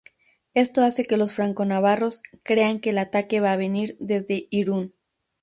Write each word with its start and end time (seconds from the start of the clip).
Esto 0.55 0.81
hace 0.83 1.05
que 1.05 1.15
los 1.15 1.31
franco-navarros 1.31 2.23
crean 2.41 2.79
que 2.79 2.89
el 2.89 2.97
ataque 2.97 3.39
va 3.39 3.51
a 3.51 3.55
venir 3.55 3.97
desde 3.99 4.47
Irún. 4.49 4.95